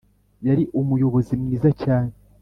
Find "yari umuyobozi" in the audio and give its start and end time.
0.47-1.33